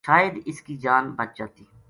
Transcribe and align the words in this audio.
شاید 0.05 0.33
اس 0.49 0.61
کی 0.61 0.77
جان 0.83 1.11
بچ 1.17 1.31
جاتی 1.37 1.65